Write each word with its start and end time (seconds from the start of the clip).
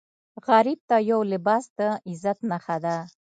غریب 0.47 0.79
ته 0.89 0.95
یو 1.11 1.19
لباس 1.31 1.63
د 1.77 1.79
عزت 2.09 2.37
نښه 2.49 2.77
ده 2.83 2.95